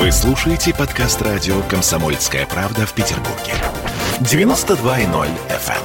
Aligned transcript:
Вы 0.00 0.10
слушаете 0.12 0.72
подкаст 0.74 1.20
радио 1.20 1.60
«Комсомольская 1.68 2.46
правда» 2.46 2.86
в 2.86 2.94
Петербурге. 2.94 3.52
92.0 4.20 5.28
FM. 5.50 5.84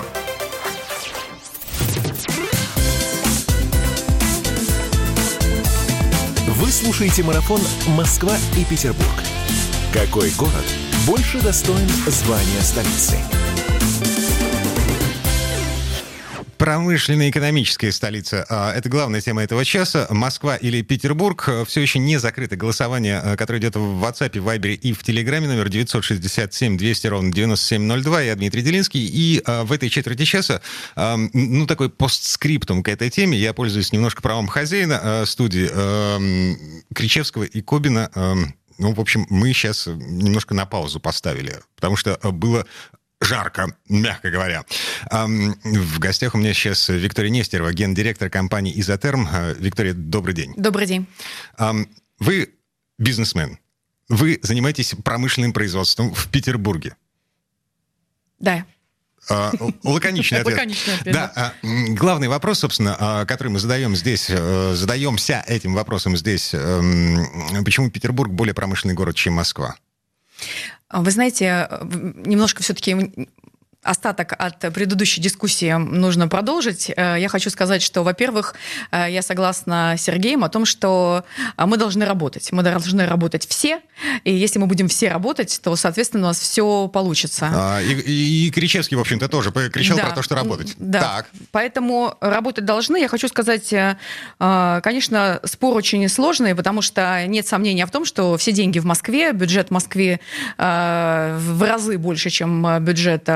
Вы 6.47 6.71
слушаете 6.71 7.23
марафон 7.23 7.59
«Москва 7.89 8.37
и 8.57 8.63
Петербург». 8.63 9.11
Какой 9.91 10.31
город 10.37 10.63
больше 11.05 11.41
достоин 11.41 11.89
звания 12.07 12.61
столицы? 12.61 13.17
Промышленно-экономическая 16.65 17.91
столица 17.91 18.43
а,– 18.49 18.73
это 18.75 18.89
главная 18.89 19.21
тема 19.21 19.43
этого 19.43 19.63
часа. 19.63 20.07
Москва 20.09 20.55
или 20.55 20.81
Петербург. 20.81 21.47
Все 21.67 21.79
еще 21.79 21.99
не 21.99 22.17
закрыто 22.17 22.55
голосование, 22.55 23.19
а, 23.19 23.37
которое 23.37 23.59
идет 23.59 23.75
в 23.75 24.03
WhatsApp, 24.03 24.31
Viber 24.31 24.73
и 24.73 24.91
в 24.91 25.03
Телеграме. 25.03 25.47
Номер 25.47 25.69
967 25.69 26.75
200 26.75 27.05
ровно 27.05 27.31
9702. 27.31 28.21
Я 28.21 28.35
Дмитрий 28.35 28.63
Делинский. 28.63 29.05
И 29.05 29.43
а, 29.45 29.63
в 29.63 29.71
этой 29.73 29.91
четверти 29.91 30.25
часа, 30.25 30.59
ну, 30.95 31.67
такой 31.67 31.91
постскриптум 31.91 32.81
к 32.81 32.89
этой 32.89 33.11
теме. 33.11 33.37
Я 33.37 33.53
пользуюсь 33.53 33.93
немножко 33.93 34.23
правом 34.23 34.47
хозяина 34.47 35.23
студии 35.27 35.69
Кричевского 36.95 37.43
и 37.43 37.61
Кобина. 37.61 38.09
Ну, 38.79 38.91
в 38.91 38.99
общем, 38.99 39.27
мы 39.29 39.53
сейчас 39.53 39.85
немножко 39.85 40.55
на 40.55 40.65
паузу 40.65 40.99
поставили, 40.99 41.59
потому 41.75 41.95
что 41.95 42.17
было 42.31 42.65
жарко, 43.21 43.75
мягко 43.87 44.29
говоря. 44.29 44.65
В 45.09 45.99
гостях 45.99 46.35
у 46.35 46.37
меня 46.37 46.53
сейчас 46.53 46.89
Виктория 46.89 47.31
Нестерова, 47.31 47.73
гендиректор 47.73 48.29
компании 48.29 48.79
«Изотерм». 48.79 49.27
А, 49.31 49.53
Виктория, 49.53 49.93
добрый 49.93 50.35
день. 50.35 50.53
Добрый 50.57 50.85
день. 50.87 51.07
Вы 52.19 52.49
бизнесмен. 52.97 53.59
Вы 54.07 54.39
занимаетесь 54.43 54.93
промышленным 55.03 55.53
производством 55.53 56.13
в 56.13 56.29
Петербурге. 56.29 56.95
Да. 58.39 58.65
А, 59.29 59.51
лаконичный 59.83 60.39
ответ. 60.41 60.57
Лаконичный 60.57 60.95
ответ. 60.95 61.13
Да. 61.13 61.31
А, 61.35 61.53
главный 61.63 62.27
вопрос, 62.27 62.59
собственно, 62.59 63.25
который 63.27 63.47
мы 63.49 63.59
задаем 63.59 63.95
здесь, 63.95 64.27
э, 64.29 64.73
задаемся 64.75 65.43
этим 65.47 65.73
вопросом 65.73 66.15
здесь. 66.15 66.53
Эм, 66.53 67.63
почему 67.63 67.89
Петербург 67.89 68.31
более 68.31 68.53
промышленный 68.53 68.93
город, 68.93 69.15
чем 69.15 69.33
Москва? 69.33 69.75
Вы 70.91 71.11
знаете, 71.11 71.67
немножко 71.81 72.63
все-таки 72.63 73.27
остаток 73.85 74.33
от 74.37 74.59
предыдущей 74.73 75.21
дискуссии 75.21 75.71
нужно 75.73 76.27
продолжить. 76.27 76.91
Э, 76.95 77.15
я 77.19 77.29
хочу 77.29 77.49
сказать, 77.49 77.81
что, 77.81 78.03
во-первых, 78.03 78.55
э, 78.91 79.05
я 79.09 79.21
согласна 79.21 79.95
с 79.97 80.01
Сергеем 80.01 80.43
о 80.43 80.49
том, 80.49 80.65
что 80.65 81.23
э, 81.57 81.65
мы 81.65 81.77
должны 81.77 82.03
работать. 82.05 82.51
Мы 82.51 82.63
должны 82.63 83.05
работать 83.05 83.47
все, 83.47 83.81
и 84.23 84.33
если 84.33 84.59
мы 84.59 84.65
будем 84.65 84.87
все 84.87 85.09
работать, 85.09 85.59
то, 85.63 85.75
соответственно, 85.75 86.23
у 86.23 86.27
нас 86.27 86.39
все 86.39 86.87
получится. 86.87 87.49
А, 87.53 87.81
и, 87.81 87.93
и, 87.93 88.47
и 88.47 88.51
Кричевский, 88.51 88.97
в 88.97 88.99
общем-то, 88.99 89.29
тоже 89.29 89.51
кричал 89.51 89.97
да, 89.97 90.05
про 90.05 90.15
то, 90.15 90.23
что 90.23 90.35
работать. 90.35 90.73
Да. 90.77 91.01
Так. 91.01 91.29
Поэтому 91.51 92.15
работать 92.21 92.65
должны. 92.65 92.97
Я 92.97 93.07
хочу 93.07 93.27
сказать, 93.27 93.73
конечно, 94.39 95.39
спор 95.43 95.75
очень 95.75 96.07
сложный, 96.09 96.55
потому 96.55 96.81
что 96.81 97.25
нет 97.27 97.47
сомнения 97.47 97.85
в 97.85 97.91
том, 97.91 98.05
что 98.05 98.35
все 98.37 98.51
деньги 98.51 98.79
в 98.79 98.85
Москве, 98.85 99.31
бюджет 99.31 99.67
в 99.69 99.71
Москве 99.71 100.19
в 100.57 101.65
разы 101.67 101.97
больше, 101.97 102.29
чем 102.29 102.83
бюджет 102.83 103.29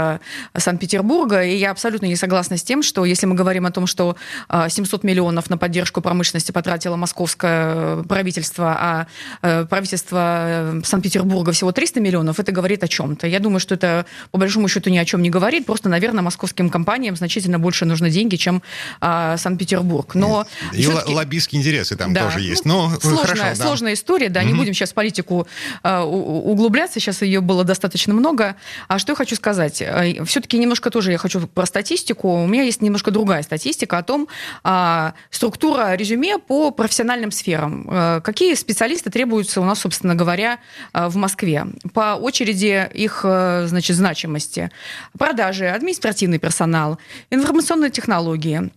Санкт-Петербурга, 0.55 1.43
и 1.43 1.55
я 1.55 1.71
абсолютно 1.71 2.05
не 2.05 2.15
согласна 2.15 2.57
с 2.57 2.63
тем, 2.63 2.83
что 2.83 3.05
если 3.05 3.25
мы 3.25 3.35
говорим 3.35 3.65
о 3.65 3.71
том, 3.71 3.87
что 3.87 4.15
700 4.49 5.03
а, 5.03 5.07
миллионов 5.07 5.49
на 5.49 5.57
поддержку 5.57 6.01
промышленности 6.01 6.51
потратило 6.51 6.95
московское 6.95 8.03
правительство, 8.03 8.77
а 8.79 9.07
э, 9.41 9.65
правительство 9.65 10.45
э, 10.47 10.81
Санкт-Петербурга 10.83 11.51
всего 11.51 11.71
300 11.71 11.99
миллионов, 11.99 12.39
это 12.39 12.51
говорит 12.51 12.83
о 12.83 12.87
чем-то. 12.87 13.27
Я 13.27 13.39
думаю, 13.39 13.59
что 13.59 13.75
это 13.75 14.05
по 14.31 14.37
большому 14.37 14.67
счету 14.67 14.89
ни 14.89 14.97
о 14.97 15.05
чем 15.05 15.21
не 15.21 15.29
говорит, 15.29 15.65
просто, 15.65 15.89
наверное, 15.89 16.23
московским 16.23 16.69
компаниям 16.69 17.15
значительно 17.15 17.59
больше 17.59 17.85
нужны 17.85 18.09
деньги, 18.09 18.35
чем 18.35 18.61
а, 19.01 19.37
Санкт-Петербург. 19.37 20.15
Но 20.15 20.45
и 20.73 20.87
лоббистские 20.87 21.59
интересы 21.59 21.95
там 21.95 22.13
да, 22.13 22.25
тоже 22.25 22.41
есть. 22.41 22.65
Но 22.65 22.89
ну, 22.89 22.99
сложная, 22.99 23.21
хорошо, 23.21 23.43
да. 23.43 23.55
сложная 23.55 23.93
история, 23.93 24.29
да, 24.29 24.41
угу. 24.41 24.49
не 24.49 24.53
будем 24.53 24.73
сейчас 24.73 24.91
в 24.91 24.93
политику 24.93 25.47
а, 25.83 26.03
углубляться, 26.03 26.99
сейчас 26.99 27.21
ее 27.21 27.41
было 27.41 27.63
достаточно 27.63 28.13
много. 28.13 28.55
А 28.87 28.99
что 28.99 29.13
я 29.13 29.15
хочу 29.15 29.35
сказать? 29.35 29.81
Все-таки 30.29 30.57
немножко 30.57 30.89
тоже 30.89 31.11
я 31.11 31.17
хочу 31.17 31.45
про 31.47 31.65
статистику. 31.65 32.43
У 32.43 32.47
меня 32.47 32.63
есть 32.63 32.81
немножко 32.81 33.11
другая 33.11 33.41
статистика 33.41 33.97
о 33.97 34.03
том, 34.03 34.27
а, 34.63 35.13
структура 35.31 35.95
резюме 35.95 36.37
по 36.37 36.71
профессиональным 36.71 37.31
сферам. 37.31 37.87
А, 37.89 38.21
какие 38.21 38.53
специалисты 38.53 39.09
требуются 39.09 39.59
у 39.59 39.65
нас, 39.65 39.79
собственно 39.79 40.15
говоря, 40.15 40.59
а, 40.93 41.09
в 41.09 41.15
Москве? 41.15 41.65
По 41.93 42.15
очереди 42.15 42.89
их, 42.93 43.21
а, 43.23 43.65
значит, 43.67 43.95
значимости. 43.95 44.71
Продажи, 45.17 45.67
административный 45.67 46.37
персонал, 46.37 46.99
информационные 47.31 47.89
технологии, 47.89 48.69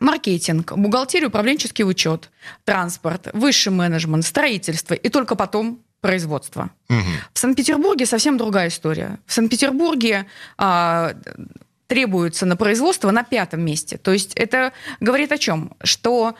маркетинг, 0.00 0.72
бухгалтерия, 0.72 1.28
управленческий 1.28 1.84
учет, 1.84 2.30
транспорт, 2.64 3.28
высший 3.32 3.72
менеджмент, 3.72 4.24
строительство 4.24 4.94
и 4.94 5.08
только 5.08 5.34
потом 5.34 5.83
производства. 6.04 6.68
Угу. 6.90 6.98
В 7.32 7.38
Санкт-Петербурге 7.38 8.04
совсем 8.04 8.36
другая 8.36 8.68
история. 8.68 9.18
В 9.26 9.32
Санкт-Петербурге 9.32 10.26
а, 10.58 11.14
требуется 11.86 12.44
на 12.44 12.56
производство 12.56 13.10
на 13.10 13.24
пятом 13.24 13.62
месте. 13.62 13.96
То 13.96 14.12
есть 14.12 14.34
это 14.34 14.74
говорит 15.00 15.32
о 15.32 15.38
чем? 15.38 15.72
Что 15.82 16.34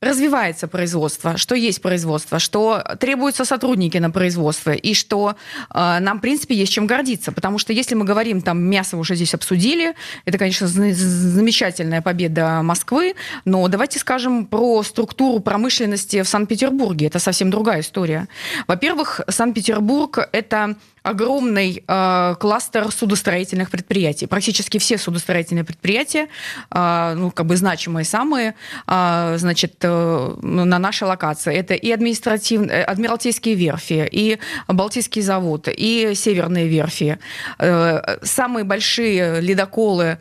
развивается 0.00 0.68
производство, 0.68 1.36
что 1.36 1.54
есть 1.54 1.80
производство, 1.80 2.38
что 2.38 2.82
требуются 3.00 3.44
сотрудники 3.44 3.96
на 3.98 4.10
производство, 4.10 4.72
и 4.72 4.94
что 4.94 5.36
э, 5.74 5.98
нам, 6.00 6.18
в 6.18 6.20
принципе, 6.20 6.54
есть 6.54 6.72
чем 6.72 6.86
гордиться. 6.86 7.32
Потому 7.32 7.58
что 7.58 7.72
если 7.72 7.94
мы 7.94 8.04
говорим, 8.04 8.42
там, 8.42 8.58
мясо 8.58 8.96
уже 8.96 9.14
здесь 9.14 9.34
обсудили, 9.34 9.94
это, 10.26 10.38
конечно, 10.38 10.66
замечательная 10.66 12.02
победа 12.02 12.60
Москвы, 12.62 13.14
но 13.44 13.66
давайте 13.68 13.98
скажем 13.98 14.46
про 14.46 14.82
структуру 14.82 15.40
промышленности 15.40 16.22
в 16.22 16.28
Санкт-Петербурге. 16.28 17.06
Это 17.06 17.18
совсем 17.18 17.50
другая 17.50 17.80
история. 17.80 18.28
Во-первых, 18.66 19.22
Санкт-Петербург— 19.28 20.28
это 20.32 20.76
огромный 21.06 21.84
э, 21.86 22.34
кластер 22.40 22.90
судостроительных 22.90 23.70
предприятий. 23.70 24.26
Практически 24.26 24.78
все 24.78 24.98
судостроительные 24.98 25.64
предприятия, 25.64 26.26
э, 26.70 27.14
ну, 27.16 27.30
как 27.30 27.46
бы 27.46 27.56
значимые 27.56 28.04
самые, 28.04 28.54
э, 28.88 29.36
значит, 29.38 29.76
э, 29.82 30.34
на 30.42 30.78
нашей 30.78 31.04
локации. 31.04 31.54
Это 31.54 31.74
и 31.74 31.92
административные, 31.92 32.80
э, 32.80 32.82
адмиралтейские 32.82 33.54
верфи, 33.54 34.08
и 34.10 34.38
Балтийский 34.66 35.22
завод, 35.22 35.68
и 35.68 36.12
северные 36.14 36.66
верфи. 36.66 37.18
Э, 37.58 38.18
самые 38.22 38.64
большие 38.64 39.40
ледоколы 39.40 40.18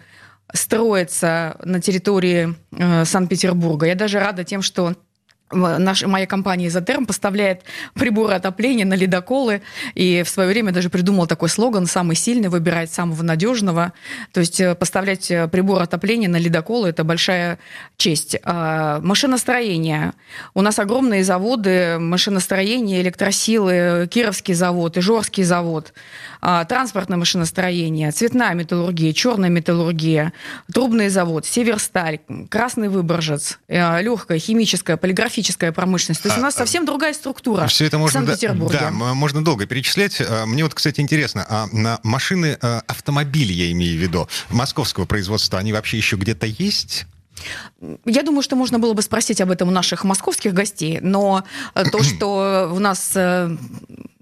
строятся 0.54 1.58
на 1.64 1.82
территории 1.82 2.56
э, 2.72 3.06
Санкт-Петербурга. 3.06 3.88
Я 3.88 3.96
даже 3.96 4.20
рада 4.20 4.44
тем, 4.44 4.62
что 4.62 4.94
наша, 5.56 6.08
моя 6.08 6.26
компания 6.26 6.68
«Изотерм» 6.68 7.06
поставляет 7.06 7.62
приборы 7.94 8.34
отопления 8.34 8.86
на 8.86 8.94
ледоколы, 8.94 9.62
и 9.94 10.24
в 10.24 10.30
свое 10.30 10.50
время 10.50 10.72
даже 10.72 10.90
придумал 10.90 11.28
такой 11.28 11.50
слоган 11.50 11.86
«Самый 11.88 12.16
сильный 12.16 12.50
выбирает 12.50 12.92
самого 12.92 13.24
надежного». 13.24 13.94
То 14.32 14.40
есть 14.42 14.60
э, 14.60 14.76
поставлять 14.76 15.32
э, 15.32 15.48
прибор 15.48 15.82
отопления 15.82 16.30
на 16.30 16.38
ледоколы– 16.38 16.90
это 16.90 17.04
большая 17.04 17.60
честь. 17.98 18.38
А, 18.44 19.00
машиностроение. 19.02 20.14
У 20.54 20.62
нас 20.62 20.80
огромные 20.80 21.24
заводы 21.24 21.98
машиностроения, 22.00 23.02
электросилы, 23.02 24.08
Кировский 24.12 24.54
завод, 24.54 24.98
Ижорский 24.98 25.44
завод, 25.44 25.94
а, 26.42 26.66
транспортное 26.66 27.18
машиностроение, 27.18 28.12
цветная 28.12 28.54
металлургия, 28.54 29.14
черная 29.14 29.50
металлургия, 29.50 30.34
трубный 30.74 31.10
завод, 31.10 31.46
Северсталь, 31.46 32.20
Красный 32.50 32.90
Выборжец, 32.90 33.60
э, 33.68 34.02
легкая, 34.02 34.40
химическая, 34.40 34.98
полиграфия 34.98 35.44
графическая 35.46 35.72
промышленность. 35.72 36.22
То 36.22 36.30
есть 36.30 36.40
у 36.40 36.42
нас 36.42 36.56
а, 36.56 36.60
совсем 36.60 36.86
другая 36.86 37.14
структура 37.14 37.68
Все 37.68 37.86
это 37.86 37.98
можно, 37.98 38.22
в 38.22 38.26
Санкт-Петербурге. 38.26 38.80
Да, 38.80 38.92
можно 38.92 39.44
долго 39.44 39.66
перечислять. 39.66 40.22
А, 40.22 40.46
мне 40.46 40.64
вот, 40.64 40.74
кстати, 40.74 41.02
интересно, 41.02 41.46
а 41.48 41.68
на 41.72 42.00
машины, 42.04 42.58
а, 42.62 42.82
автомобили, 42.88 43.54
я 43.54 43.72
имею 43.72 43.98
в 43.98 44.02
виду, 44.02 44.28
московского 44.50 45.06
производства, 45.06 45.60
они 45.60 45.74
вообще 45.74 45.98
еще 45.98 46.16
где-то 46.16 46.48
есть? 46.48 47.06
Я 48.06 48.24
думаю, 48.24 48.42
что 48.42 48.56
можно 48.56 48.80
было 48.80 48.94
бы 48.94 49.02
спросить 49.02 49.42
об 49.42 49.52
этом 49.52 49.68
у 49.68 49.72
наших 49.72 50.04
московских 50.04 50.54
гостей, 50.54 51.00
но 51.02 51.44
э, 51.76 51.84
то, 51.92 52.02
что 52.04 52.72
у 52.74 52.80
нас 52.80 53.12
э, 53.16 53.56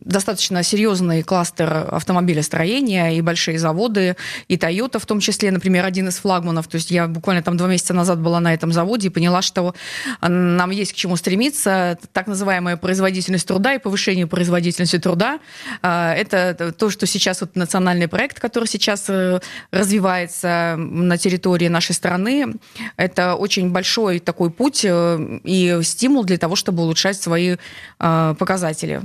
достаточно 0.05 0.63
серьезный 0.63 1.23
кластер 1.23 1.88
автомобилестроения 1.91 3.11
и 3.11 3.21
большие 3.21 3.59
заводы, 3.59 4.15
и 4.47 4.55
Toyota 4.55 5.00
в 5.00 5.05
том 5.05 5.19
числе, 5.19 5.51
например, 5.51 5.85
один 5.85 6.07
из 6.07 6.17
флагманов. 6.17 6.67
То 6.67 6.75
есть 6.75 6.91
я 6.91 7.07
буквально 7.07 7.44
там 7.44 7.57
два 7.57 7.67
месяца 7.67 7.94
назад 7.94 8.19
была 8.19 8.39
на 8.39 8.53
этом 8.53 8.71
заводе 8.71 9.07
и 9.07 9.09
поняла, 9.09 9.41
что 9.41 9.75
нам 10.21 10.69
есть 10.71 10.94
к 10.94 10.95
чему 10.95 11.15
стремиться. 11.15 11.97
Так 12.11 12.27
называемая 12.27 12.77
производительность 12.77 13.47
труда 13.47 13.73
и 13.73 13.79
повышение 13.79 14.27
производительности 14.27 15.00
труда. 15.00 15.39
Это 15.81 16.73
то, 16.77 16.89
что 16.89 17.05
сейчас 17.05 17.41
вот 17.41 17.55
национальный 17.55 18.07
проект, 18.07 18.39
который 18.39 18.65
сейчас 18.65 19.05
э, 19.09 19.39
развивается 19.71 20.75
на 20.77 21.17
территории 21.17 21.67
нашей 21.67 21.94
страны, 21.94 22.55
это 22.97 23.35
очень 23.35 23.69
большой 23.71 24.19
такой 24.19 24.50
путь 24.50 24.85
э, 24.85 25.39
и 25.44 25.79
стимул 25.83 26.23
для 26.23 26.38
того, 26.38 26.55
чтобы 26.55 26.83
улучшать 26.83 27.21
свои 27.21 27.55
э, 28.00 28.35
показатели. 28.38 29.01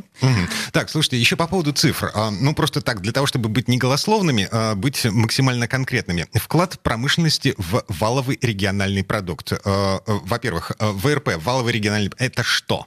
Так, 0.72 0.87
слушайте, 0.88 1.18
еще 1.18 1.36
по 1.36 1.46
поводу 1.46 1.72
цифр. 1.72 2.10
А, 2.14 2.30
ну, 2.30 2.54
просто 2.54 2.80
так, 2.80 3.00
для 3.00 3.12
того, 3.12 3.26
чтобы 3.26 3.48
быть 3.48 3.68
не 3.68 3.78
голословными, 3.78 4.48
а 4.50 4.74
быть 4.74 5.04
максимально 5.04 5.68
конкретными. 5.68 6.26
Вклад 6.34 6.80
промышленности 6.80 7.54
в 7.58 7.84
валовый 7.88 8.38
региональный 8.40 9.04
продукт. 9.04 9.52
Во-первых, 9.64 10.72
ВРП, 10.78 11.36
валовый 11.36 11.72
региональный, 11.72 12.10
это 12.18 12.42
что? 12.42 12.86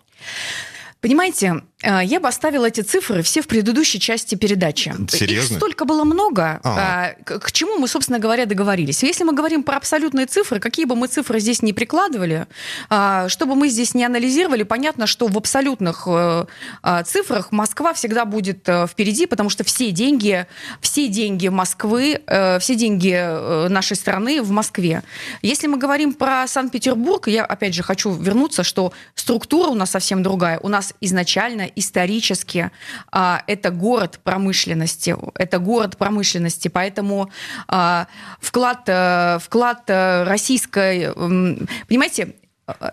Понимаете, 1.00 1.63
я 1.83 2.19
бы 2.19 2.28
оставила 2.28 2.66
эти 2.66 2.81
цифры 2.81 3.22
все 3.24 3.42
в 3.42 3.48
предыдущей 3.48 4.00
части 4.00 4.36
передачи. 4.36 4.94
Серьезно? 5.10 5.54
Их 5.54 5.60
столько 5.60 5.86
было 5.86 6.04
много. 6.04 6.60
А. 6.63 7.13
К 7.25 7.51
чему 7.51 7.78
мы, 7.78 7.88
собственно 7.88 8.19
говоря, 8.19 8.45
договорились? 8.45 9.04
Если 9.04 9.24
мы 9.24 9.33
говорим 9.33 9.63
про 9.63 9.78
абсолютные 9.78 10.25
цифры, 10.25 10.60
какие 10.60 10.86
бы 10.86 10.95
мы 10.95 11.07
цифры 11.07 11.39
здесь 11.39 11.62
не 11.62 11.74
прикладывали, 11.74 12.48
а, 12.89 13.30
чтобы 13.30 13.56
мы 13.56 13.69
здесь 13.69 13.94
не 13.94 14.04
анализировали, 14.04 14.63
понятно, 14.63 15.07
что 15.07 15.28
в 15.28 15.38
абсолютных 15.38 16.04
э, 16.07 16.45
а, 16.83 17.04
цифрах 17.04 17.51
Москва 17.51 17.94
всегда 17.94 18.25
будет 18.25 18.68
э, 18.68 18.88
впереди, 18.88 19.25
потому 19.25 19.50
что 19.50 19.63
все 19.63 19.92
деньги, 19.92 20.45
все 20.81 21.07
деньги 21.07 21.48
Москвы, 21.48 22.22
все 22.60 22.75
деньги 22.75 23.68
нашей 23.69 23.95
страны 23.95 24.42
в 24.42 24.51
Москве. 24.51 25.04
Если 25.42 25.68
мы 25.68 25.77
говорим 25.77 26.13
про 26.13 26.48
Санкт-Петербург, 26.48 27.27
я 27.27 27.45
опять 27.45 27.74
же 27.74 27.84
хочу 27.84 28.12
вернуться, 28.12 28.63
что 28.63 28.94
структура 29.16 29.69
у 29.69 29.75
нас 29.75 29.92
совсем 29.92 30.24
другая. 30.24 30.60
У 30.60 30.68
нас 30.68 30.94
изначально, 31.01 31.71
исторически, 31.76 32.72
а, 33.12 33.44
это 33.48 33.72
город 33.72 34.20
промышленности. 34.24 35.16
Это 35.36 35.60
город 35.60 35.98
промышленности. 35.98 36.68
Поэтому 36.68 37.32
а, 37.68 38.08
вклад, 38.40 38.84
э, 38.88 39.40
вклад 39.42 39.84
э, 39.88 40.24
российской... 40.24 41.14
Понимаете, 41.88 42.36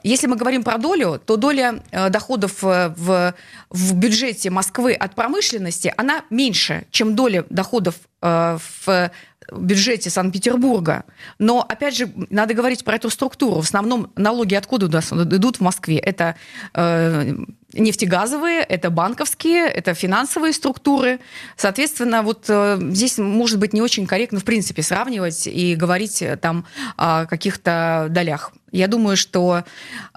если 0.02 0.26
мы 0.26 0.36
говорим 0.36 0.64
про 0.64 0.78
долю, 0.78 1.20
то 1.24 1.36
доля 1.36 1.82
э, 1.90 2.08
доходов 2.10 2.62
в, 2.62 3.34
в 3.70 3.94
бюджете 3.94 4.50
Москвы 4.50 4.94
от 4.94 5.14
промышленности, 5.14 5.92
она 5.96 6.24
меньше, 6.30 6.86
чем 6.90 7.14
доля 7.14 7.44
доходов 7.50 7.94
в 8.20 9.10
бюджете 9.52 10.10
Санкт-Петербурга. 10.10 11.04
Но, 11.38 11.64
опять 11.66 11.96
же, 11.96 12.10
надо 12.30 12.54
говорить 12.54 12.84
про 12.84 12.96
эту 12.96 13.10
структуру. 13.10 13.60
В 13.60 13.64
основном 13.64 14.12
налоги 14.16 14.54
откуда 14.54 14.86
у 14.86 14.88
нас 14.88 15.12
идут 15.12 15.56
в 15.56 15.60
Москве? 15.60 15.98
Это 15.98 16.36
э, 16.74 17.36
нефтегазовые, 17.78 18.60
это 18.60 18.90
банковские, 18.90 19.66
это 19.66 19.94
финансовые 19.94 20.52
структуры. 20.52 21.20
Соответственно, 21.56 22.22
вот 22.22 22.44
э, 22.48 22.78
здесь 22.90 23.18
может 23.18 23.58
быть 23.58 23.72
не 23.72 23.82
очень 23.82 24.06
корректно, 24.06 24.40
в 24.40 24.44
принципе, 24.44 24.82
сравнивать 24.82 25.46
и 25.46 25.74
говорить 25.74 26.22
э, 26.22 26.36
там 26.36 26.64
о 26.96 27.26
каких-то 27.26 28.08
долях. 28.10 28.52
Я 28.72 28.86
думаю, 28.86 29.16
что 29.16 29.64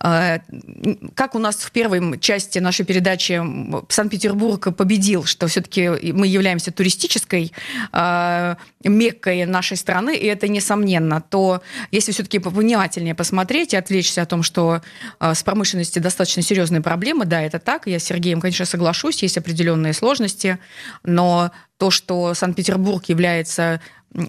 э, 0.03 0.39
как 1.15 1.35
у 1.35 1.39
нас 1.39 1.57
в 1.57 1.71
первой 1.71 2.19
части 2.19 2.59
нашей 2.59 2.85
передачи 2.85 3.41
Санкт-Петербург 3.89 4.75
победил, 4.75 5.25
что 5.25 5.47
все-таки 5.47 5.89
мы 6.11 6.27
являемся 6.27 6.71
туристической 6.71 7.53
э, 7.93 8.55
меккой 8.83 9.45
нашей 9.45 9.77
страны, 9.77 10.15
и 10.15 10.25
это 10.25 10.47
несомненно, 10.47 11.21
то 11.21 11.61
если 11.91 12.11
все-таки 12.11 12.39
повнимательнее 12.39 13.15
посмотреть 13.15 13.73
и 13.73 13.77
отвлечься 13.77 14.21
о 14.21 14.25
том, 14.25 14.43
что 14.43 14.81
э, 15.19 15.33
с 15.33 15.43
промышленностью 15.43 16.01
достаточно 16.01 16.41
серьезные 16.41 16.81
проблемы, 16.81 17.25
да, 17.25 17.41
это 17.41 17.59
так, 17.59 17.87
я 17.87 17.99
с 17.99 18.03
Сергеем, 18.03 18.41
конечно, 18.41 18.65
соглашусь, 18.65 19.23
есть 19.23 19.37
определенные 19.37 19.93
сложности, 19.93 20.59
но 21.03 21.51
то, 21.77 21.89
что 21.89 22.33
Санкт-Петербург 22.33 23.03
является 23.05 23.81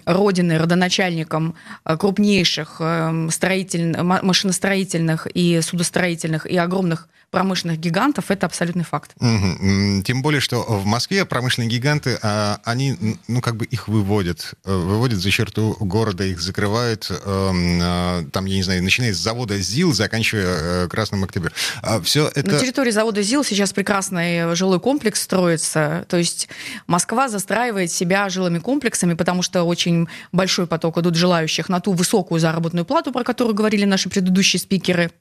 родиной, 0.05 0.57
родоначальником 0.57 1.55
э, 1.85 1.97
крупнейших 1.97 2.77
эм, 2.79 3.29
строитель, 3.29 3.95
машиностроительных 4.01 5.27
и 5.33 5.61
судостроительных 5.61 6.45
и 6.45 6.57
огромных 6.57 7.07
промышленных 7.33 7.79
гигантов, 7.79 8.29
это 8.29 8.45
абсолютный 8.45 8.83
факт. 8.83 9.11
Угу. 9.19 10.03
Тем 10.03 10.21
более, 10.21 10.39
что 10.39 10.61
в 10.61 10.85
Москве 10.85 11.25
промышленные 11.25 11.67
гиганты, 11.67 12.19
а, 12.21 12.59
они, 12.63 13.17
ну, 13.27 13.41
как 13.41 13.55
бы 13.55 13.65
их 13.65 13.87
выводят. 13.87 14.53
Э, 14.65 14.75
выводят 14.75 15.19
за 15.19 15.31
черту 15.31 15.75
города, 15.79 16.23
их 16.23 16.39
закрывают. 16.39 17.09
А, 17.09 18.23
там, 18.31 18.45
я 18.45 18.55
не 18.55 18.61
знаю, 18.61 18.83
начиная 18.83 19.13
с 19.13 19.17
завода 19.17 19.57
ЗИЛ, 19.57 19.93
заканчивая 19.93 20.45
э, 20.45 20.87
Красным 20.87 21.23
Октябрем. 21.23 21.53
А 21.81 21.99
Все 22.01 22.29
это... 22.35 22.51
На 22.51 22.59
территории 22.59 22.91
завода 22.91 23.23
ЗИЛ 23.23 23.43
сейчас 23.43 23.73
прекрасный 23.73 24.55
жилой 24.55 24.79
комплекс 24.79 25.19
строится. 25.19 26.05
То 26.09 26.17
есть 26.17 26.49
Москва 26.85 27.29
застраивает 27.29 27.91
себя 27.91 28.29
жилыми 28.29 28.59
комплексами, 28.59 29.15
потому 29.15 29.41
что 29.41 29.63
очень 29.73 30.07
большой 30.31 30.65
поток 30.67 30.97
идут 30.97 31.15
желающих 31.15 31.69
на 31.69 31.79
ту 31.79 31.91
высокую 31.91 32.39
заработную 32.39 32.85
плату, 32.85 33.11
про 33.11 33.23
которую 33.23 33.55
говорили 33.55 33.85
наши 33.85 34.09
предыдущие 34.09 34.59
спикеры. 34.59 35.11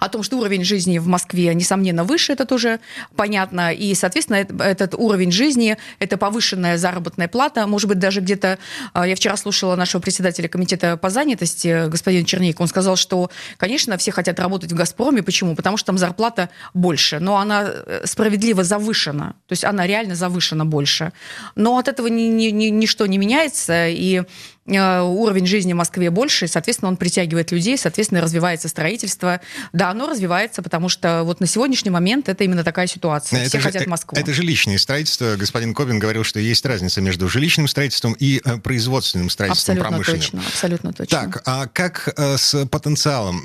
О 0.00 0.08
том, 0.08 0.22
что 0.22 0.38
уровень 0.38 0.64
жизни 0.64 0.98
в 0.98 1.06
Москве, 1.06 1.54
несомненно, 1.54 2.04
выше, 2.04 2.32
это 2.32 2.44
тоже 2.44 2.80
понятно. 3.16 3.72
И, 3.72 3.94
соответственно, 3.94 4.36
этот 4.36 4.94
уровень 4.94 5.32
жизни, 5.32 5.76
это 5.98 6.16
повышенная 6.16 6.76
заработная 6.78 7.28
плата. 7.28 7.66
Может 7.66 7.88
быть, 7.88 7.98
даже 7.98 8.20
где-то... 8.20 8.58
А, 8.92 9.06
я 9.06 9.16
вчера 9.16 9.36
слушала 9.36 9.76
нашего 9.76 10.00
председателя 10.00 10.48
комитета 10.48 10.96
по 10.96 11.10
занятости, 11.10 11.88
господина 11.88 12.24
Чернейка. 12.24 12.62
Он 12.62 12.68
сказал, 12.68 12.96
что, 12.96 13.30
конечно, 13.56 13.96
все 13.98 14.12
хотят 14.12 14.38
работать 14.40 14.72
в 14.72 14.74
«Газпроме». 14.74 15.22
Почему? 15.22 15.54
Потому 15.54 15.76
что 15.76 15.86
там 15.86 15.98
зарплата 15.98 16.50
больше. 16.74 17.18
Но 17.18 17.36
она 17.36 17.64
э, 17.66 18.02
справедливо 18.04 18.64
завышена. 18.64 19.34
То 19.46 19.52
есть 19.52 19.64
она 19.64 19.86
реально 19.86 20.14
завышена 20.14 20.64
больше. 20.64 21.12
Но 21.54 21.78
от 21.78 21.88
этого 21.88 22.06
ни, 22.08 22.22
ни, 22.22 22.46
ни, 22.46 22.66
ничто 22.66 23.06
не 23.06 23.18
меняется. 23.18 23.88
И 23.88 24.22
Э, 24.61 24.61
уровень 24.64 25.46
жизни 25.46 25.72
в 25.72 25.76
Москве 25.76 26.10
больше, 26.10 26.44
и, 26.44 26.48
соответственно, 26.48 26.90
он 26.90 26.96
притягивает 26.96 27.50
людей, 27.50 27.76
соответственно, 27.76 28.20
развивается 28.20 28.68
строительство. 28.68 29.40
Да, 29.72 29.90
оно 29.90 30.08
развивается, 30.08 30.62
потому 30.62 30.88
что 30.88 31.24
вот 31.24 31.40
на 31.40 31.46
сегодняшний 31.46 31.90
момент 31.90 32.28
это 32.28 32.44
именно 32.44 32.62
такая 32.62 32.86
ситуация. 32.86 33.40
Это 33.40 33.48
Все 33.48 33.58
же, 33.58 33.64
хотят 33.64 33.86
Москву. 33.86 34.16
Это 34.16 34.32
жилищное 34.32 34.78
строительство. 34.78 35.34
Господин 35.36 35.74
Кобин 35.74 35.98
говорил, 35.98 36.22
что 36.22 36.38
есть 36.38 36.64
разница 36.64 37.00
между 37.00 37.28
жилищным 37.28 37.66
строительством 37.66 38.12
и 38.12 38.40
э, 38.44 38.58
производственным 38.58 39.30
строительством 39.30 39.78
абсолютно 39.78 39.88
промышленным. 39.88 40.20
Точно, 40.20 40.42
абсолютно 40.46 40.92
точно. 40.92 41.18
Так, 41.18 41.42
а 41.44 41.66
как 41.66 42.14
э, 42.16 42.36
с 42.36 42.66
потенциалом 42.66 43.42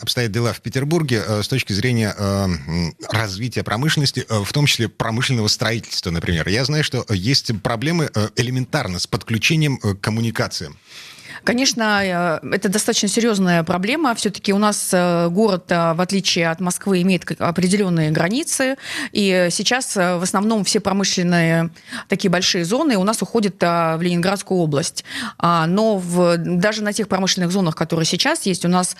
обстоят 0.00 0.32
дела 0.32 0.52
в 0.52 0.60
Петербурге 0.60 1.22
с 1.42 1.48
точки 1.48 1.72
зрения 1.72 2.14
развития 3.10 3.62
промышленности, 3.62 4.24
в 4.28 4.50
том 4.52 4.66
числе 4.66 4.88
промышленного 4.88 5.48
строительства, 5.48 6.10
например? 6.10 6.48
Я 6.48 6.64
знаю, 6.64 6.84
что 6.84 7.04
есть 7.10 7.52
проблемы 7.62 8.10
элементарно 8.36 8.98
с 8.98 9.06
подключением 9.06 9.78
коммуникациям? 10.06 10.76
Конечно, 11.42 12.40
э, 12.42 12.54
это 12.54 12.68
достаточно 12.68 13.08
серьезная 13.08 13.62
проблема. 13.62 14.14
Все-таки 14.14 14.52
у 14.52 14.58
нас 14.58 14.90
э, 14.92 15.28
город, 15.30 15.64
э, 15.68 15.94
в 15.94 16.00
отличие 16.00 16.48
от 16.50 16.60
Москвы, 16.60 17.02
имеет 17.02 17.40
определенные 17.40 18.10
границы. 18.10 18.76
И 19.12 19.48
сейчас 19.50 19.96
в 19.96 20.22
основном 20.22 20.64
все 20.64 20.78
промышленные 20.80 21.70
такие 22.08 22.30
большие 22.30 22.64
зоны 22.64 22.96
у 22.96 23.04
нас 23.04 23.22
уходят 23.22 23.60
в 23.60 23.98
Ленинградскую 24.00 24.60
область. 24.60 25.04
А, 25.38 25.66
но 25.66 25.98
в, 25.98 26.36
даже 26.36 26.82
на 26.82 26.92
тех 26.92 27.08
промышленных 27.08 27.50
зонах, 27.50 27.74
которые 27.74 28.06
сейчас 28.06 28.46
есть, 28.46 28.64
у 28.64 28.68
нас 28.68 28.96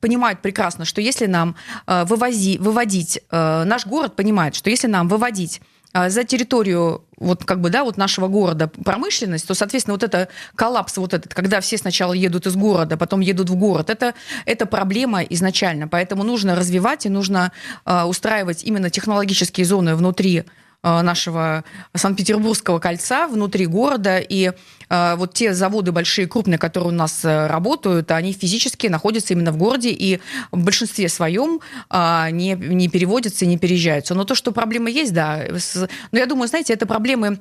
понимают 0.00 0.40
прекрасно, 0.40 0.84
что 0.84 1.00
если 1.00 1.26
нам 1.26 1.56
вывози, 1.86 2.58
выводить, 2.58 3.20
наш 3.30 3.86
город 3.86 4.16
понимает, 4.16 4.54
что 4.54 4.70
если 4.70 4.86
нам 4.86 5.08
выводить 5.08 5.60
за 5.94 6.24
территорию 6.24 7.04
вот 7.18 7.44
как 7.44 7.60
бы, 7.60 7.70
да, 7.70 7.84
вот 7.84 7.96
нашего 7.96 8.28
города 8.28 8.68
промышленность, 8.68 9.46
то, 9.46 9.54
соответственно, 9.54 9.94
вот 9.94 10.02
это 10.02 10.28
коллапс, 10.56 10.96
вот 10.96 11.14
этот, 11.14 11.32
когда 11.32 11.60
все 11.60 11.78
сначала 11.78 12.12
едут 12.12 12.46
из 12.46 12.56
города, 12.56 12.96
потом 12.96 13.20
едут 13.20 13.48
в 13.48 13.54
город, 13.54 13.90
это, 13.90 14.14
это 14.44 14.66
проблема 14.66 15.22
изначально. 15.22 15.88
Поэтому 15.88 16.24
нужно 16.24 16.56
развивать 16.56 17.06
и 17.06 17.08
нужно 17.08 17.52
э, 17.86 18.02
устраивать 18.02 18.64
именно 18.64 18.90
технологические 18.90 19.64
зоны 19.64 19.94
внутри 19.94 20.44
нашего 20.84 21.64
Санкт-Петербургского 21.94 22.78
кольца 22.78 23.26
внутри 23.26 23.66
города, 23.66 24.18
и 24.18 24.52
вот 24.90 25.32
те 25.32 25.54
заводы 25.54 25.92
большие, 25.92 26.28
крупные, 26.28 26.58
которые 26.58 26.90
у 26.90 26.94
нас 26.94 27.20
работают, 27.24 28.10
они 28.10 28.32
физически 28.32 28.86
находятся 28.86 29.32
именно 29.32 29.50
в 29.50 29.56
городе 29.56 29.90
и 29.90 30.20
в 30.52 30.62
большинстве 30.62 31.08
своем 31.08 31.60
не, 31.90 32.52
не 32.52 32.88
переводятся 32.88 33.46
и 33.46 33.48
не 33.48 33.56
переезжаются. 33.56 34.14
Но 34.14 34.24
то, 34.24 34.34
что 34.34 34.52
проблемы 34.52 34.90
есть, 34.90 35.14
да. 35.14 35.42
Но 36.12 36.18
я 36.18 36.26
думаю, 36.26 36.48
знаете, 36.48 36.74
это 36.74 36.86
проблемы 36.86 37.40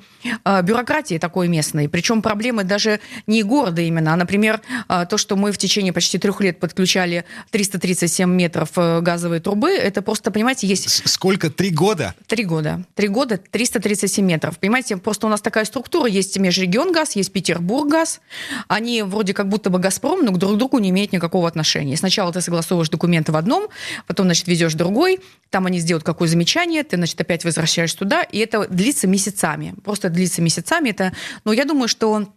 бюрократии 0.63 1.17
такой 1.17 1.49
местной, 1.49 1.89
причем 1.89 2.21
проблемы 2.21 2.63
даже 2.63 3.01
не 3.27 3.43
города 3.43 3.81
именно, 3.81 4.13
а, 4.13 4.15
например, 4.15 4.61
то, 5.09 5.17
что 5.17 5.35
мы 5.35 5.51
в 5.51 5.57
течение 5.57 5.91
почти 5.91 6.17
трех 6.17 6.39
лет 6.41 6.59
подключали 6.59 7.25
337 7.51 8.29
метров 8.29 8.69
э, 8.75 9.01
газовой 9.01 9.39
трубы, 9.39 9.71
это 9.71 10.01
просто, 10.01 10.31
понимаете, 10.31 10.67
есть... 10.67 11.07
Сколько? 11.09 11.49
Три 11.49 11.69
года? 11.69 12.15
Три 12.27 12.43
года. 12.43 12.83
Три 12.95 13.07
года, 13.07 13.32
337 13.37 14.25
метров. 14.25 14.59
Понимаете, 14.59 14.97
просто 14.97 15.27
у 15.27 15.29
нас 15.29 15.41
такая 15.41 15.65
структура, 15.65 16.07
есть 16.07 16.37
межрегион 16.37 16.91
газ, 16.91 17.15
есть 17.15 17.31
Петербург 17.31 17.89
газ. 17.89 18.21
Они 18.67 19.01
вроде 19.01 19.33
как 19.33 19.49
будто 19.49 19.69
бы 19.69 19.79
Газпром, 19.79 20.23
но 20.23 20.31
друг 20.31 20.53
к 20.53 20.57
другу 20.57 20.79
не 20.79 20.89
имеют 20.89 21.11
никакого 21.11 21.47
отношения. 21.47 21.97
Сначала 21.97 22.31
ты 22.31 22.41
согласовываешь 22.41 22.89
документы 22.89 23.31
в 23.31 23.35
одном, 23.35 23.67
потом, 24.07 24.27
значит, 24.27 24.47
везешь 24.47 24.73
другой, 24.73 25.19
там 25.49 25.65
они 25.65 25.79
сделают 25.79 26.03
какое 26.03 26.27
замечание, 26.27 26.83
ты, 26.83 26.97
значит, 26.97 27.19
опять 27.19 27.45
возвращаешь 27.45 27.93
туда, 27.93 28.23
и 28.23 28.39
это 28.39 28.67
длится 28.67 29.07
месяцами. 29.07 29.75
Просто 29.83 30.09
длится 30.09 30.41
месяцами. 30.41 30.89
Это, 30.89 31.13
но 31.45 31.53
я 31.53 31.65
думаю, 31.65 31.87
что 31.87 32.27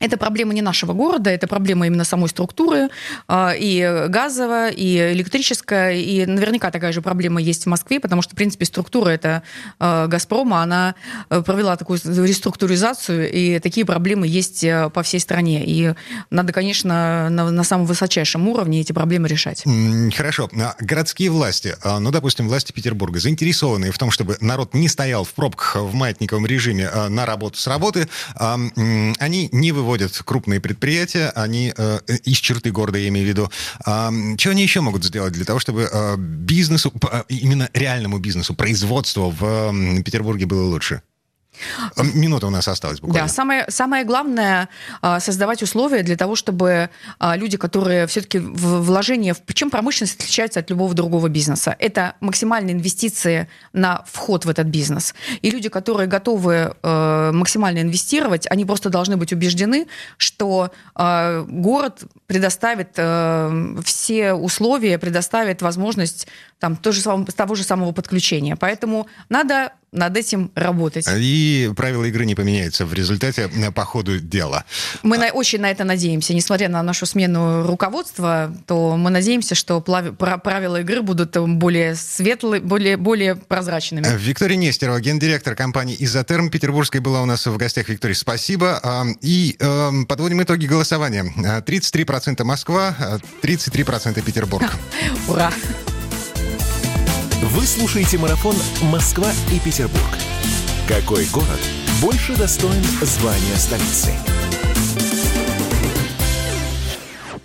это 0.00 0.16
проблема 0.16 0.52
не 0.52 0.60
нашего 0.60 0.92
города, 0.92 1.30
это 1.30 1.46
проблема 1.46 1.86
именно 1.86 2.04
самой 2.04 2.28
структуры, 2.28 2.88
а, 3.28 3.54
и 3.56 4.06
газовая, 4.08 4.70
и 4.70 5.12
электрическая, 5.12 5.94
и 5.94 6.26
наверняка 6.26 6.70
такая 6.70 6.92
же 6.92 7.00
проблема 7.00 7.40
есть 7.40 7.64
в 7.64 7.66
Москве, 7.68 8.00
потому 8.00 8.20
что, 8.20 8.32
в 8.32 8.36
принципе, 8.36 8.64
структура 8.66 9.10
это 9.10 9.42
а, 9.78 10.06
«Газпрома», 10.06 10.62
она 10.62 10.94
э, 11.30 11.42
провела 11.42 11.76
такую 11.76 12.00
реструктуризацию, 12.04 13.30
и 13.32 13.58
такие 13.60 13.86
проблемы 13.86 14.26
есть 14.26 14.64
э, 14.64 14.90
по 14.90 15.02
всей 15.02 15.20
стране. 15.20 15.64
И 15.64 15.94
надо, 16.30 16.52
конечно, 16.52 17.30
на, 17.30 17.50
на 17.50 17.64
самом 17.64 17.86
высочайшем 17.86 18.48
уровне 18.48 18.80
эти 18.80 18.92
проблемы 18.92 19.28
решать. 19.28 19.64
Хорошо. 20.14 20.50
А 20.54 20.74
городские 20.80 21.30
власти, 21.30 21.76
ну, 21.84 22.10
допустим, 22.10 22.48
власти 22.48 22.72
Петербурга, 22.72 23.20
заинтересованные 23.20 23.92
в 23.92 23.98
том, 23.98 24.10
чтобы 24.10 24.36
народ 24.40 24.74
не 24.74 24.88
стоял 24.88 25.24
в 25.24 25.32
пробках 25.32 25.76
в 25.76 25.94
маятниковом 25.94 26.46
режиме 26.46 26.90
на 27.08 27.26
работу 27.26 27.58
с 27.58 27.66
работы, 27.66 28.08
они 28.34 29.48
не 29.52 29.72
выводят 29.72 29.83
выводят 29.84 30.20
крупные 30.24 30.60
предприятия, 30.60 31.30
они 31.34 31.72
э, 31.76 31.98
из 32.24 32.38
черты 32.38 32.72
города, 32.72 32.98
я 32.98 33.08
имею 33.08 33.26
в 33.26 33.28
виду. 33.28 33.50
Э, 33.86 34.10
что 34.38 34.50
они 34.50 34.62
еще 34.62 34.80
могут 34.80 35.04
сделать 35.04 35.32
для 35.32 35.44
того, 35.44 35.58
чтобы 35.58 35.88
э, 35.92 36.16
бизнесу, 36.16 36.92
именно 37.28 37.68
реальному 37.74 38.18
бизнесу, 38.18 38.54
производству 38.54 39.30
в 39.30 39.44
э, 39.44 40.02
Петербурге 40.02 40.46
было 40.46 40.62
лучше? 40.62 41.02
Минута 42.14 42.46
у 42.46 42.50
нас 42.50 42.68
осталась 42.68 43.00
буквально. 43.00 43.26
Да, 43.26 43.32
самое, 43.32 43.64
самое 43.68 44.04
главное 44.04 44.68
а, 45.02 45.20
создавать 45.20 45.62
условия 45.62 46.02
для 46.02 46.16
того, 46.16 46.36
чтобы 46.36 46.90
а, 47.18 47.36
люди, 47.36 47.56
которые 47.56 48.06
все-таки 48.06 48.38
вложения, 48.38 49.36
чем 49.52 49.70
промышленность 49.70 50.20
отличается 50.20 50.60
от 50.60 50.70
любого 50.70 50.94
другого 50.94 51.28
бизнеса, 51.28 51.74
это 51.78 52.14
максимальные 52.20 52.74
инвестиции 52.74 53.48
на 53.72 54.04
вход 54.06 54.44
в 54.44 54.48
этот 54.48 54.66
бизнес. 54.66 55.14
И 55.42 55.50
люди, 55.50 55.68
которые 55.68 56.06
готовы 56.06 56.74
максимально 56.82 57.80
инвестировать, 57.80 58.46
они 58.50 58.64
просто 58.64 58.90
должны 58.90 59.16
быть 59.16 59.32
убеждены, 59.32 59.86
что 60.16 60.70
город 60.94 62.02
предоставит 62.26 62.90
все 63.84 64.32
условия, 64.32 64.98
предоставит 64.98 65.62
возможность 65.62 66.26
там, 66.58 66.76
тоже, 66.76 67.02
того 67.02 67.54
же 67.54 67.62
самого 67.62 67.92
подключения. 67.92 68.56
Поэтому 68.56 69.06
надо 69.28 69.72
над 69.94 70.16
этим 70.16 70.50
работать. 70.54 71.06
И 71.16 71.70
правила 71.76 72.04
игры 72.04 72.26
не 72.26 72.34
поменяются 72.34 72.84
в 72.84 72.92
результате 72.92 73.50
э, 73.54 73.70
по 73.70 73.84
ходу 73.84 74.18
дела. 74.18 74.64
Мы 75.02 75.18
на, 75.18 75.28
очень 75.28 75.60
на 75.60 75.70
это 75.70 75.84
надеемся. 75.84 76.34
Несмотря 76.34 76.68
на 76.68 76.82
нашу 76.82 77.06
смену 77.06 77.66
руководства, 77.66 78.54
то 78.66 78.96
мы 78.96 79.10
надеемся, 79.10 79.54
что 79.54 79.80
правила 79.80 80.80
игры 80.80 81.02
будут 81.02 81.36
более 81.36 81.94
светлые, 81.94 82.60
более, 82.60 82.96
более 82.96 83.36
прозрачными. 83.36 84.06
Виктория 84.16 84.56
Нестерова, 84.56 85.00
гендиректор 85.00 85.54
компании 85.54 85.96
«Изотерм» 85.98 86.50
Петербургской 86.50 87.00
была 87.00 87.22
у 87.22 87.26
нас 87.26 87.46
в 87.46 87.56
гостях. 87.56 87.88
Виктория, 87.88 88.16
спасибо. 88.16 88.80
И 89.20 89.56
эм, 89.60 90.06
подводим 90.06 90.42
итоги 90.42 90.66
голосования. 90.66 91.32
33% 91.36 92.42
Москва, 92.44 92.96
33% 93.42 94.22
Петербург. 94.22 94.64
Ура! 95.28 95.52
Вы 97.42 97.66
слушаете 97.66 98.18
марафон 98.18 98.56
«Москва 98.82 99.30
и 99.52 99.58
Петербург». 99.58 100.18
Какой 100.86 101.26
город 101.26 101.60
больше 102.00 102.36
достоин 102.36 102.82
звания 103.02 103.56
столицы? 103.56 104.12